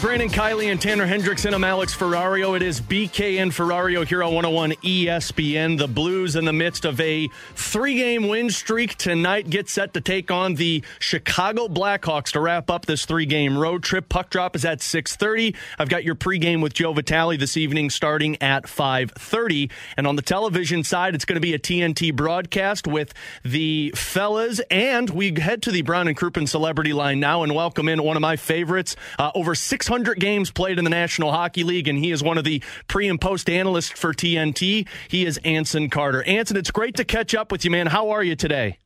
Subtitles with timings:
[0.00, 2.54] Brandon Kiley and Tanner Hendrickson, I'm Alex Ferrario.
[2.54, 5.76] It is BK and Ferrario here on 101 ESPN.
[5.76, 10.00] The Blues, in the midst of a three game win streak tonight, get set to
[10.00, 14.08] take on the Chicago Blackhawks to wrap up this three game road trip.
[14.08, 15.56] Puck drop is at 6.30.
[15.80, 19.68] I've got your pregame with Joe Vitale this evening starting at 5.30.
[19.96, 24.60] And on the television side, it's going to be a TNT broadcast with the fellas.
[24.70, 28.16] And we head to the Brown and Crouppen celebrity line now and welcome in one
[28.16, 28.94] of my favorites.
[29.18, 29.87] Uh, over 600
[30.18, 33.20] games played in the National Hockey League, and he is one of the pre and
[33.20, 34.86] post analysts for TNT.
[35.08, 36.22] He is Anson Carter.
[36.24, 37.86] Anson, it's great to catch up with you, man.
[37.86, 38.78] How are you today?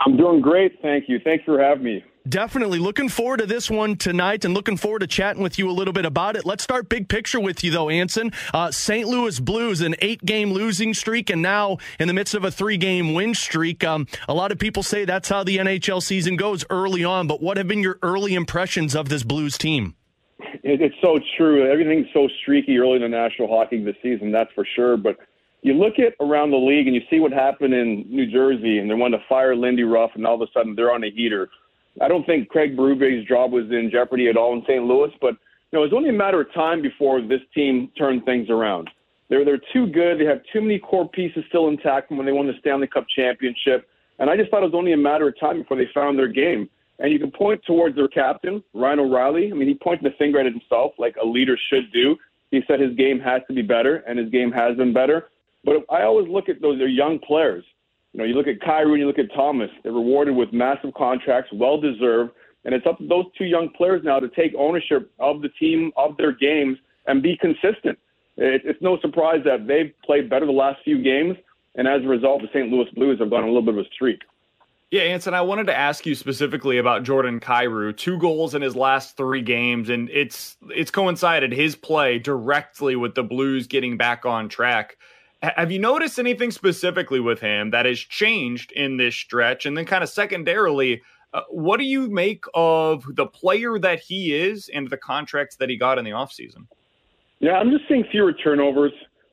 [0.00, 0.80] I'm doing great.
[0.80, 1.18] Thank you.
[1.22, 2.04] Thanks for having me.
[2.28, 5.72] Definitely looking forward to this one tonight and looking forward to chatting with you a
[5.72, 6.44] little bit about it.
[6.44, 8.32] Let's start big picture with you, though, Anson.
[8.52, 9.08] Uh, St.
[9.08, 12.76] Louis Blues, an eight game losing streak, and now in the midst of a three
[12.76, 13.82] game win streak.
[13.82, 17.40] Um, a lot of people say that's how the NHL season goes early on, but
[17.40, 19.94] what have been your early impressions of this Blues team?
[20.62, 21.70] It's so true.
[21.70, 24.96] Everything's so streaky early in the National Hockey League this season, that's for sure.
[24.96, 25.16] But
[25.62, 28.90] you look at around the league and you see what happened in New Jersey, and
[28.90, 31.48] they wanted to fire Lindy Ruff, and all of a sudden they're on a heater.
[32.00, 34.84] I don't think Craig Berube's job was in jeopardy at all in St.
[34.84, 35.34] Louis, but
[35.70, 38.88] you know, it was only a matter of time before this team turned things around.
[39.28, 40.18] They're they're too good.
[40.18, 43.04] They have too many core pieces still intact from when they won the Stanley Cup
[43.14, 43.86] championship.
[44.18, 46.28] And I just thought it was only a matter of time before they found their
[46.28, 46.68] game.
[46.98, 49.50] And you can point towards their captain, Ryan O'Reilly.
[49.52, 52.16] I mean, he pointed the finger at himself like a leader should do.
[52.50, 55.28] He said his game has to be better, and his game has been better.
[55.64, 57.64] But I always look at those, they're young players.
[58.12, 59.70] You know, you look at Kyrou and you look at Thomas.
[59.82, 62.32] They're rewarded with massive contracts, well deserved.
[62.64, 65.92] And it's up to those two young players now to take ownership of the team,
[65.96, 67.98] of their games, and be consistent.
[68.36, 71.36] It's no surprise that they've played better the last few games.
[71.74, 72.70] And as a result, the St.
[72.70, 74.20] Louis Blues have gone a little bit of a streak.
[74.90, 77.94] Yeah, Anson, I wanted to ask you specifically about Jordan Kyrou.
[77.94, 83.14] Two goals in his last three games, and it's it's coincided his play directly with
[83.14, 84.96] the Blues getting back on track.
[85.42, 89.66] Have you noticed anything specifically with him that has changed in this stretch?
[89.66, 91.02] And then, kind of secondarily,
[91.34, 95.68] uh, what do you make of the player that he is and the contracts that
[95.68, 96.66] he got in the offseason?
[97.40, 98.92] Yeah, I'm just seeing fewer turnovers.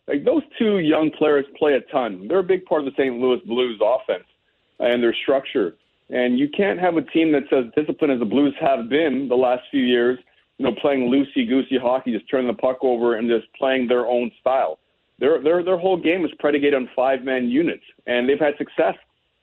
[0.09, 2.27] Like those two young players play a ton.
[2.27, 3.17] They're a big part of the St.
[3.17, 4.25] Louis Blues offense
[4.79, 5.75] and their structure.
[6.09, 9.35] And you can't have a team that's as disciplined as the Blues have been the
[9.35, 10.19] last few years,
[10.57, 14.05] you know, playing loosey goosey hockey, just turning the puck over and just playing their
[14.05, 14.79] own style.
[15.17, 18.95] Their their their whole game is predicated on five man units, and they've had success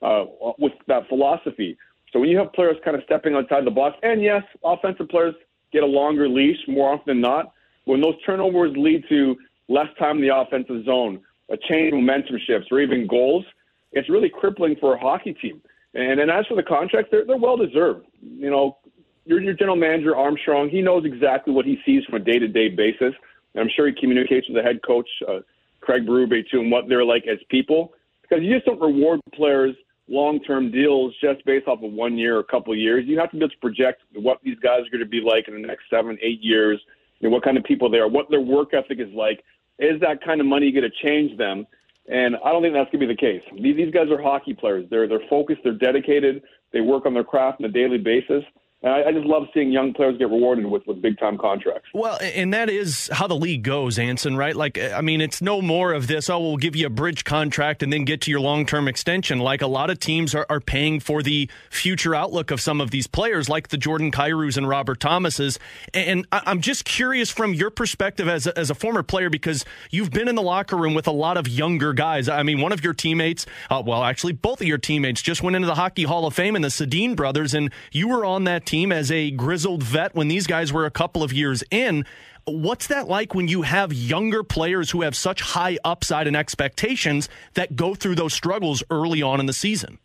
[0.03, 0.25] uh,
[0.59, 1.77] with that philosophy.
[2.13, 5.35] So when you have players kind of stepping outside the box, and yes, offensive players
[5.73, 7.53] get a longer leash more often than not.
[7.85, 9.37] When those turnovers lead to
[9.69, 11.21] less time in the offensive zone,
[11.51, 13.45] a change in momentum shifts, or even goals,
[13.93, 15.61] it's really crippling for a hockey team.
[15.95, 18.07] And and as for the contracts, they're they're well deserved.
[18.23, 18.79] You know,
[19.25, 22.49] your your general manager Armstrong, he knows exactly what he sees from a day to
[22.49, 23.15] day basis.
[23.55, 25.41] And I'm sure he communicates with the head coach uh,
[25.81, 27.93] Craig Berube too, and what they're like as people.
[28.23, 29.75] Because you just don't reward players
[30.09, 33.05] long term deals just based off of one year or a couple of years.
[33.07, 35.49] You have to be able to project what these guys are going to be like
[35.49, 36.81] in the next seven, eight years.
[37.21, 39.45] Know, what kind of people they are, what their work ethic is like.
[39.79, 41.67] Is that kind of money going to change them?
[42.09, 43.43] And I don't think that's going to be the case.
[43.61, 44.87] These, guys are hockey players.
[44.91, 45.61] They're they're focused.
[45.63, 46.43] They're dedicated.
[46.73, 48.43] They work on their craft on a daily basis.
[48.83, 51.89] And I, I just love seeing young players get rewarded with, with big time contracts.
[51.95, 54.57] Well, and that is how the league goes, Anson, right?
[54.57, 57.83] Like, I mean, it's no more of this, oh, we'll give you a bridge contract
[57.83, 59.39] and then get to your long term extension.
[59.39, 62.91] Like, a lot of teams are, are paying for the future outlook of some of
[62.91, 65.61] these players, like the Jordan Kyrou's and Robert Thomases.
[65.95, 70.11] And I'm just curious from your perspective as a, as a former player, because you've
[70.11, 72.29] been in the locker room with a lot of younger guys.
[72.29, 75.55] I mean, one of your teammates, uh, well, actually, both of your teammates just went
[75.55, 78.67] into the Hockey Hall of Fame and the Sedin brothers, and you were on that
[78.67, 82.07] team as a grizzled vet when these guys were a couple of years in.
[82.47, 87.29] What's that like when you have younger players who have such high upside and expectations
[87.53, 89.99] that go through those struggles early on in the season?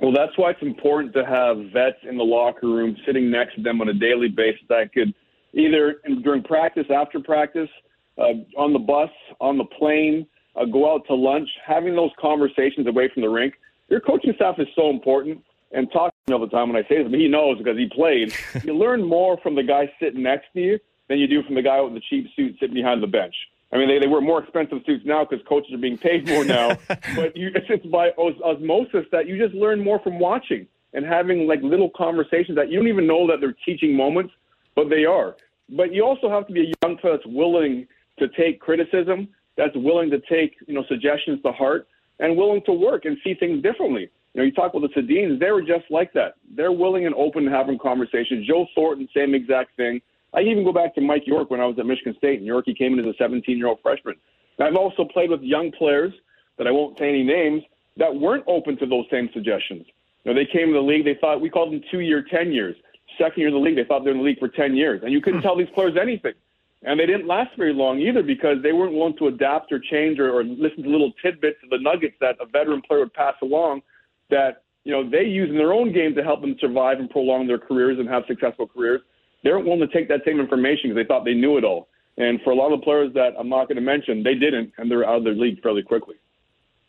[0.00, 3.62] Well, that's why it's important to have vets in the locker room sitting next to
[3.62, 5.12] them on a daily basis that could
[5.54, 7.68] either during practice, after practice,
[8.16, 9.10] uh, on the bus,
[9.40, 10.24] on the plane,
[10.54, 13.54] uh, go out to lunch, having those conversations away from the rink.
[13.88, 15.42] Your coaching staff is so important
[15.72, 18.32] and talking all the time when I say this, but he knows because he played.
[18.64, 20.78] you learn more from the guy sitting next to you
[21.08, 23.34] than you do from the guy with the cheap suit sitting behind the bench.
[23.72, 26.44] I mean, they, they wear more expensive suits now because coaches are being paid more
[26.44, 26.76] now.
[26.88, 31.60] but you, it's by osmosis that you just learn more from watching and having like
[31.62, 34.32] little conversations that you don't even know that they're teaching moments,
[34.74, 35.36] but they are.
[35.68, 37.86] But you also have to be a young player that's willing
[38.18, 41.88] to take criticism, that's willing to take you know suggestions to heart,
[42.20, 44.08] and willing to work and see things differently.
[44.34, 46.34] You know, you talk about the Sedins, they were just like that.
[46.54, 48.46] They're willing and open to having conversations.
[48.46, 50.00] Joe Thornton, same exact thing.
[50.34, 52.64] I even go back to Mike York when I was at Michigan State, and York
[52.66, 54.16] he came in as a 17-year-old freshman.
[54.58, 56.12] And I've also played with young players
[56.58, 57.62] that I won't say any names
[57.96, 59.86] that weren't open to those same suggestions.
[60.24, 62.76] You know, they came in the league, they thought we called them two-year, ten years.
[63.16, 65.00] Second year in the league, they thought they were in the league for ten years,
[65.02, 65.46] and you couldn't hmm.
[65.46, 66.34] tell these players anything.
[66.82, 70.20] And they didn't last very long either because they weren't willing to adapt or change
[70.20, 73.34] or, or listen to little tidbits of the nuggets that a veteran player would pass
[73.42, 73.82] along
[74.30, 77.46] that you know they use in their own game to help them survive and prolong
[77.46, 79.00] their careers and have successful careers.
[79.44, 81.88] They weren't willing to take that same information because they thought they knew it all.
[82.16, 84.72] And for a lot of the players that I'm not going to mention, they didn't,
[84.76, 86.16] and they're out of their league fairly quickly.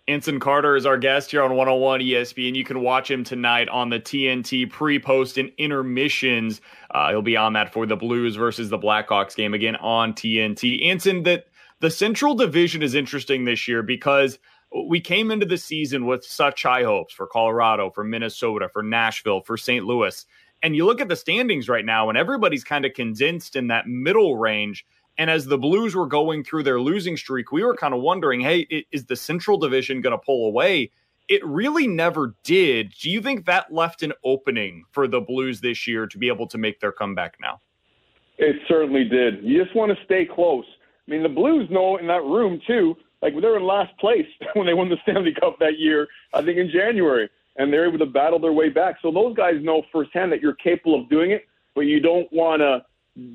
[0.09, 2.47] Anson Carter is our guest here on 101 ESPN.
[2.47, 6.62] And you can watch him tonight on the TNT pre, post, and intermissions.
[6.89, 10.88] Uh, he'll be on that for the Blues versus the Blackhawks game again on TNT.
[10.88, 11.45] Anson, that
[11.80, 14.39] the Central Division is interesting this year because
[14.71, 19.42] we came into the season with such high hopes for Colorado, for Minnesota, for Nashville,
[19.42, 19.86] for St.
[19.86, 20.25] Louis.
[20.62, 23.88] And you look at the standings right now, and everybody's kind of condensed in that
[23.88, 24.86] middle range.
[25.18, 28.42] And as the Blues were going through their losing streak, we were kind of wondering
[28.42, 30.92] hey, is the Central Division going to pull away?
[31.27, 32.94] It really never did.
[33.00, 36.48] Do you think that left an opening for the Blues this year to be able
[36.48, 37.62] to make their comeback now?
[38.38, 39.44] It certainly did.
[39.44, 40.65] You just want to stay close.
[41.07, 44.27] I mean, the Blues know in that room, too, like they were in last place
[44.54, 48.00] when they won the Stanley Cup that year, I think in January, and they're able
[48.00, 48.95] to battle their way back.
[49.01, 52.62] So those guys know firsthand that you're capable of doing it, but you don't want
[52.62, 52.86] to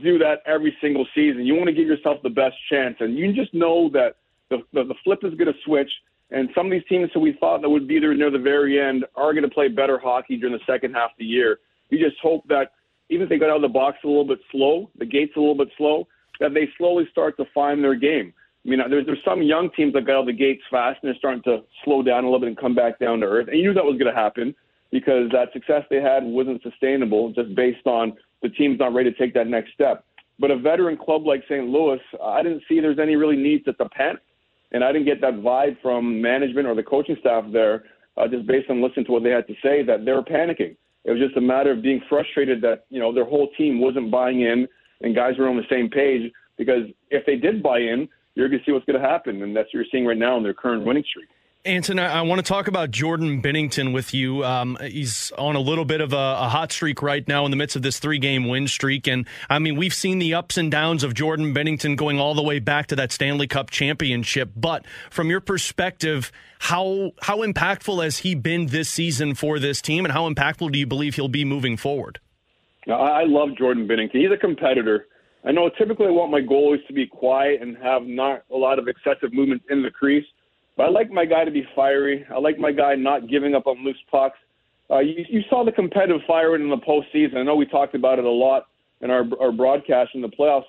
[0.03, 1.45] do that every single season.
[1.45, 4.17] You want to give yourself the best chance, and you just know that
[4.51, 5.91] the the, the flip is going to switch.
[6.31, 8.81] And some of these teams that we thought that would be there near the very
[8.81, 11.59] end are going to play better hockey during the second half of the year.
[11.91, 12.73] You just hope that
[13.11, 15.39] even if they got out of the box a little bit slow, the gates a
[15.39, 16.09] little bit slow,
[16.41, 18.33] that they slowly start to find their game.
[18.65, 21.19] I mean, there's there's some young teams that got out the gates fast and they're
[21.19, 23.49] starting to slow down a little bit and come back down to earth.
[23.49, 24.55] And you knew that was going to happen
[24.91, 29.19] because that success they had wasn't sustainable just based on the team's not ready to
[29.19, 30.05] take that next step.
[30.39, 31.69] But a veteran club like St.
[31.69, 34.23] Louis, I didn't see there's any really need to, to panic.
[34.73, 37.85] And I didn't get that vibe from management or the coaching staff there,
[38.17, 40.77] uh, just based on listening to what they had to say, that they were panicking.
[41.05, 44.11] It was just a matter of being frustrated that, you know, their whole team wasn't
[44.11, 44.67] buying in
[45.03, 46.33] and guys were on the same page.
[46.57, 49.57] Because if they did buy in, you're going to see what's going to happen, and
[49.57, 51.29] that's what you're seeing right now in their current winning streak.
[51.67, 54.45] Anson, I, want to talk about Jordan Binnington with you.
[54.45, 57.57] Um, he's on a little bit of a, a, hot streak right now in the
[57.57, 59.07] midst of this three game win streak.
[59.07, 62.43] And I mean, we've seen the ups and downs of Jordan Binnington going all the
[62.43, 64.51] way back to that Stanley Cup championship.
[64.55, 70.05] But from your perspective, how, how impactful has he been this season for this team,
[70.05, 72.21] and how impactful do you believe he'll be moving forward?
[72.87, 74.21] Now, I love Jordan Binnington.
[74.21, 75.07] He's a competitor.
[75.47, 78.79] I know typically I want my goalies to be quiet and have not a lot
[78.79, 80.25] of excessive movements in the crease,
[80.77, 82.25] but I like my guy to be fiery.
[82.35, 84.39] I like my guy not giving up on loose pucks.
[84.91, 87.37] Uh, you, you saw the competitive fire in the postseason.
[87.37, 88.67] I know we talked about it a lot
[89.01, 90.65] in our our broadcast in the playoffs.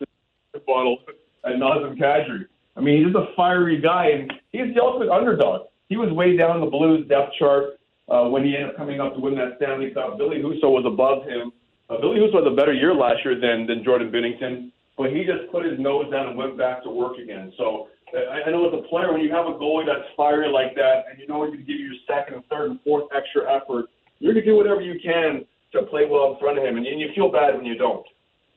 [0.65, 0.99] Bottle
[1.43, 2.45] and Nazem Kadri.
[2.77, 5.67] I mean, he's a fiery guy, and he's the ultimate underdog.
[5.89, 7.79] He was way down the Blues depth chart
[8.09, 10.17] uh, when he ended up coming up to win that Stanley Cup.
[10.17, 11.51] Ville Husso was above him.
[11.89, 15.23] Uh, Ville Husso had a better year last year than than Jordan Binnington, but he
[15.23, 17.53] just put his nose down and went back to work again.
[17.57, 20.73] So I, I know as a player, when you have a goalie that's fiery like
[20.75, 23.43] that, and you know he can give you your second and third and fourth extra
[23.53, 23.85] effort,
[24.19, 26.85] you're going to do whatever you can to play well in front of him, and
[26.85, 28.05] you feel bad when you don't.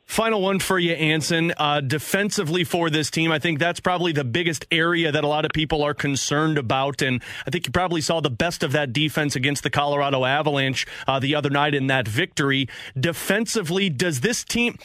[0.09, 1.53] Final one for you, Anson.
[1.59, 5.45] Uh, defensively for this team, I think that's probably the biggest area that a lot
[5.45, 7.03] of people are concerned about.
[7.03, 10.87] And I think you probably saw the best of that defense against the Colorado Avalanche
[11.07, 12.69] uh, the other night in that victory.
[12.99, 14.79] Defensively, does this team,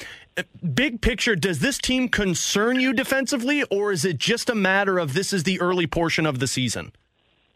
[0.73, 5.13] big picture, does this team concern you defensively, or is it just a matter of
[5.13, 6.91] this is the early portion of the season?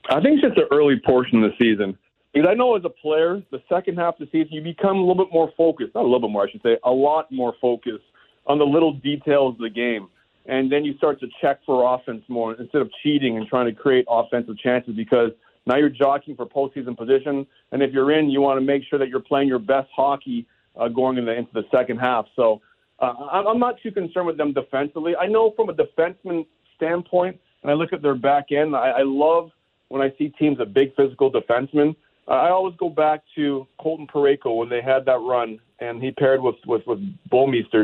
[0.09, 1.97] I think it's just the early portion of the season.
[2.37, 4.99] Because I know as a player, the second half of the season, you become a
[4.99, 5.95] little bit more focused.
[5.95, 8.03] Not a little bit more, I should say, a lot more focused
[8.45, 10.07] on the little details of the game.
[10.45, 13.71] And then you start to check for offense more instead of cheating and trying to
[13.71, 15.31] create offensive chances because
[15.65, 17.47] now you're jockeying for postseason position.
[17.71, 20.45] And if you're in, you want to make sure that you're playing your best hockey
[20.79, 22.27] uh, going into, into the second half.
[22.35, 22.61] So
[22.99, 23.13] uh,
[23.47, 25.15] I'm not too concerned with them defensively.
[25.15, 29.01] I know from a defenseman standpoint, and I look at their back end, I, I
[29.01, 29.49] love
[29.87, 31.95] when I see teams of big physical defensemen
[32.27, 36.41] I always go back to Colton Parayko when they had that run, and he paired
[36.41, 36.99] with with with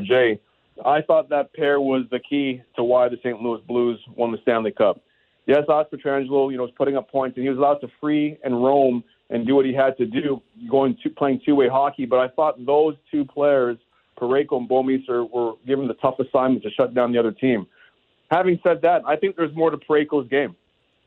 [0.06, 0.40] Jay.
[0.84, 3.42] I thought that pair was the key to why the St.
[3.42, 5.02] Louis Blues won the Stanley Cup.
[5.46, 8.38] Yes, Oscar Pietrangelo, you know, was putting up points, and he was allowed to free
[8.44, 12.06] and roam and do what he had to do, going to playing two-way hockey.
[12.06, 13.78] But I thought those two players,
[14.20, 17.68] Parayko and Bouwmeester, were given the tough assignment to shut down the other team.
[18.32, 20.56] Having said that, I think there's more to Parayko's game.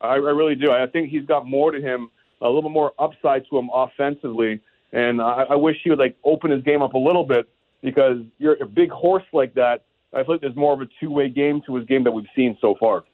[0.00, 0.70] I, I really do.
[0.70, 4.60] I think he's got more to him a little bit more upside to him offensively.
[4.92, 7.48] And I, I wish he would like open his game up a little bit
[7.82, 9.84] because you're a big horse like that.
[10.12, 12.26] I feel like there's more of a two way game to his game that we've
[12.34, 13.04] seen so far.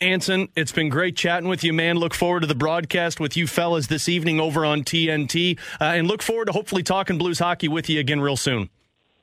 [0.00, 1.96] Anson, it's been great chatting with you, man.
[1.96, 6.06] Look forward to the broadcast with you fellas this evening over on TNT, uh, and
[6.06, 8.70] look forward to hopefully talking Blues hockey with you again real soon.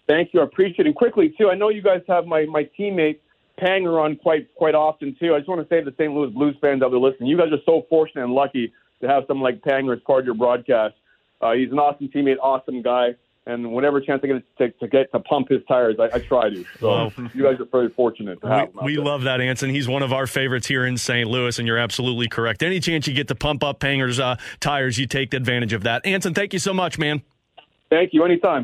[0.06, 0.42] Thank you.
[0.42, 0.88] I appreciate it.
[0.88, 3.20] And quickly, too, I know you guys have my, my teammate
[3.58, 5.34] Panger on quite quite often, too.
[5.34, 6.14] I just want to say to the St.
[6.14, 9.24] Louis Blues fans out there listening, you guys are so fortunate and lucky to have
[9.28, 10.96] someone like Panger as part of your broadcast.
[11.42, 15.12] Uh, he's an awesome teammate, awesome guy, and whenever chance I get to, to get
[15.12, 16.66] to pump his tires, I, I try to.
[16.80, 18.98] So you guys are very fortunate to have we.
[18.98, 19.70] We love that, Anson.
[19.70, 21.30] He's one of our favorites here in St.
[21.30, 22.64] Louis, and you're absolutely correct.
[22.64, 26.06] Any chance you get to pump up Panger's uh, tires, you take advantage of that.
[26.06, 27.22] Anson, thank you so much, man.
[27.90, 28.24] Thank you.
[28.24, 28.64] Anytime.